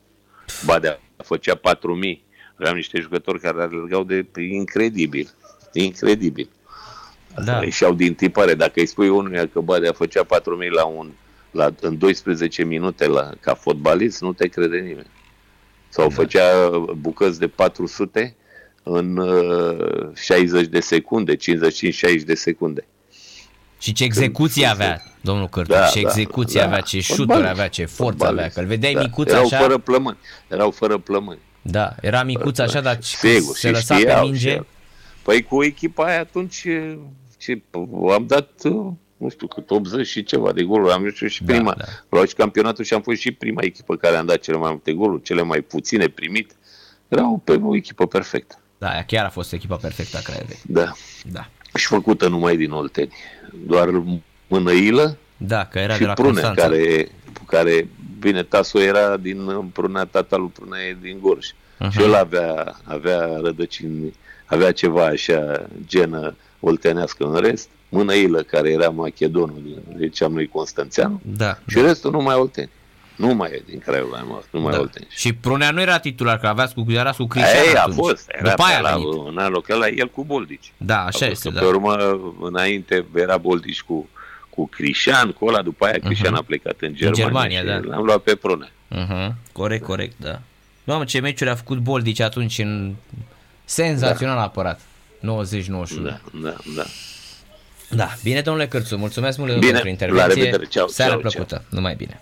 Badea 0.65 1.01
făcea 1.17 1.55
4000. 1.55 2.25
Aveam 2.59 2.75
niște 2.75 3.01
jucători 3.01 3.41
care 3.41 3.63
alergau 3.63 4.05
de 4.05 4.27
incredibil. 4.51 5.31
Incredibil. 5.73 6.49
Da. 7.45 7.63
Ieșeau 7.63 7.95
din 7.95 8.15
tipare. 8.15 8.55
Dacă 8.55 8.73
îi 8.81 8.87
spui 8.87 9.09
unuia 9.09 9.49
că 9.49 9.61
Badea 9.61 9.93
făcea 9.93 10.25
4000 10.25 10.69
la 10.69 10.85
un, 10.85 11.11
la, 11.51 11.71
în 11.81 11.99
12 11.99 12.65
minute 12.65 13.07
la, 13.07 13.31
ca 13.41 13.55
fotbalist, 13.55 14.21
nu 14.21 14.33
te 14.33 14.49
crede 14.49 14.79
nimeni. 14.79 15.11
Sau 15.89 16.09
da. 16.09 16.15
făcea 16.15 16.69
bucăți 16.97 17.39
de 17.39 17.49
400 17.49 18.37
în 18.85 19.17
uh, 19.17 20.09
60 20.15 20.67
de 20.67 20.81
secunde, 20.81 21.37
55-60 21.37 21.39
de 22.27 22.35
secunde. 22.35 22.87
Și 23.79 23.93
ce 23.93 24.05
execuție 24.05 24.67
avea, 24.67 25.03
domnul 25.21 25.49
Cârtu, 25.49 25.73
Da, 25.73 25.87
ce 25.87 26.03
da, 26.03 26.09
execuție 26.09 26.61
da. 26.61 26.67
avea, 26.67 26.81
ce 26.81 27.01
șuturi 27.01 27.17
Fotbalist. 27.27 27.51
avea, 27.51 27.69
ce 27.69 27.85
forță 27.85 28.03
Fotbalist. 28.03 28.39
avea, 28.39 28.49
că 28.55 28.61
îl 28.61 28.67
vedeai 28.67 28.95
Da. 28.95 29.01
micuț 29.01 29.29
Erau 29.31 29.45
așa. 29.45 29.59
fără 29.59 29.79
plămâni. 29.79 30.17
Erau 30.49 30.71
fără 30.71 30.99
plămâni. 30.99 31.39
Da, 31.63 31.95
era 32.01 32.23
micuț 32.23 32.59
așa, 32.59 32.81
dar 32.81 32.99
Sigur, 33.03 33.55
se 33.57 33.67
și 33.67 33.73
lăsa 33.73 33.95
pe 33.95 34.01
știau 34.01 34.25
și 34.25 34.31
minge. 34.31 34.51
el. 34.51 34.67
Păi 35.23 35.43
cu 35.43 35.63
echipa 35.63 36.05
aia 36.05 36.21
atunci 36.21 36.67
ce, 37.39 37.63
am 38.13 38.25
dat, 38.27 38.51
nu 39.17 39.29
știu 39.31 39.47
cât, 39.47 39.71
80 39.71 40.07
și 40.07 40.23
ceva 40.25 40.53
de 40.53 40.63
goluri. 40.63 40.93
Am 40.93 41.05
jucat 41.09 41.29
și 41.31 41.45
Da, 41.45 41.53
prima. 41.55 41.75
da. 41.79 41.85
Luat 42.09 42.29
și 42.29 42.35
campionatul 42.35 42.85
și 42.85 42.95
am 42.95 43.03
fost 43.03 43.19
și 43.21 43.33
prima 43.33 43.61
echipă 43.63 43.97
care 43.97 44.17
am 44.17 44.27
dat 44.27 44.39
cele 44.41 44.57
mai 44.57 44.71
multe 44.71 44.93
goluri, 44.93 45.23
cele 45.23 45.43
mai 45.43 45.61
puține 45.61 46.07
primit. 46.09 46.53
Erau 47.09 47.41
pe 47.45 47.61
o 47.63 47.77
echipă 47.77 48.07
perfectă. 48.07 48.59
Da, 48.85 48.91
aia 48.91 49.05
chiar 49.05 49.25
a 49.25 49.29
fost 49.29 49.53
echipa 49.53 49.77
perfectă 49.77 50.17
a 50.17 50.21
Craiovei. 50.21 50.59
Da. 50.67 50.93
Da. 51.25 51.49
Și 51.75 51.87
făcută 51.87 52.29
numai 52.29 52.57
din 52.57 52.71
Olteni. 52.71 53.13
Doar 53.67 53.89
mânăilă 54.47 55.17
Da, 55.37 55.65
că 55.67 55.79
era 55.79 55.93
și 55.93 55.99
de 56.01 56.07
la 56.07 56.13
Prune, 56.13 56.29
Constanța. 56.31 56.63
care, 56.63 57.09
care, 57.47 57.89
bine, 58.19 58.43
Taso 58.43 58.81
era 58.81 59.17
din 59.17 59.51
Prunea, 59.73 60.05
tata 60.05 60.37
lui 60.37 60.49
Prunea 60.49 60.81
e 60.83 60.97
din 61.01 61.19
Gorj. 61.21 61.47
Mhm. 61.79 61.91
Și 61.91 62.03
el 62.03 62.15
avea, 62.15 62.77
avea 62.85 63.27
rădăcini, 63.43 64.15
avea 64.45 64.73
ceva 64.73 65.05
așa, 65.07 65.67
genă 65.87 66.37
oltenească 66.61 67.25
în 67.25 67.41
rest. 67.41 67.69
Mânăilă, 67.89 68.43
care 68.43 68.71
era 68.71 68.89
macedonul, 68.89 69.61
din- 69.65 69.97
ziceam 69.99 70.33
noi 70.33 70.47
Constanțeanu, 70.49 71.21
Da, 71.37 71.59
și 71.69 71.81
restul 71.81 72.11
numai 72.11 72.35
olteni. 72.35 72.71
Nu 73.17 73.35
mai 73.35 73.51
e 73.53 73.63
din 73.67 73.79
Craiova, 73.79 74.11
mai 74.17 74.23
mult, 74.27 74.45
numai 74.51 74.73
da. 74.73 74.79
olteni. 74.79 75.07
Și 75.11 75.33
Prunea 75.33 75.71
nu 75.71 75.81
era 75.81 75.99
titular, 75.99 76.39
că 76.39 76.47
aveați 76.47 76.75
cu, 76.75 76.85
era 76.89 77.11
cu 77.11 77.27
Cristian 77.27 77.65
Ei, 77.69 77.75
a 77.77 77.81
atunci. 77.81 77.95
fost, 77.97 78.31
era 78.39 78.51
După 78.51 78.63
aia 78.63 78.81
pe 78.81 78.87
a 78.87 78.91
la, 78.91 78.97
venit. 78.97 79.13
în 79.29 79.39
anul 79.39 79.65
ăla, 79.71 79.89
el 79.89 80.09
cu 80.09 80.25
Boldici. 80.25 80.73
Da, 80.77 80.97
A 80.97 80.99
așa 81.07 81.11
fost 81.19 81.31
este, 81.31 81.49
că 81.49 81.55
da. 81.55 81.61
Pe 81.61 81.67
urmă, 81.67 82.21
înainte 82.41 83.05
era 83.15 83.37
Boldici 83.37 83.83
cu, 83.83 84.09
cu 84.51 84.67
Crișan, 84.69 85.33
cu 85.33 85.47
ăla, 85.47 85.63
după 85.63 85.85
aia 85.85 85.99
Crișan 86.05 86.35
a 86.35 86.43
plecat 86.47 86.77
în 86.81 86.95
Germania, 86.95 87.25
Germania, 87.25 87.61
și 87.61 87.67
da. 87.67 87.89
l-am 87.95 88.05
luat 88.05 88.19
pe 88.21 88.35
Prune. 88.35 88.69
Uh-huh. 88.91 89.33
Corect, 89.53 89.85
corect, 89.85 90.15
da. 90.19 90.41
Doamne, 90.85 91.05
ce 91.05 91.21
meciuri 91.21 91.51
a 91.51 91.55
făcut 91.55 91.79
Boldici 91.79 92.21
atunci 92.21 92.59
în 92.59 92.95
senzațional 93.65 94.39
apărat. 94.39 94.81
90-91. 94.81 95.25
Da, 96.03 96.21
da, 96.43 96.55
da. 96.77 96.83
Da, 97.91 98.09
bine 98.23 98.41
domnule 98.41 98.67
Cârțu, 98.69 98.97
mulțumesc 98.97 99.39
mult 99.39 99.59
Bine, 99.59 99.71
pentru 99.71 99.89
intervenție. 99.89 100.27
la 100.27 100.35
revedere, 100.35 100.65
ceau, 100.65 100.89
Seara 100.89 101.11
ceau, 101.11 101.21
plăcută, 101.21 101.65
numai 101.69 101.95
bine. 101.95 102.21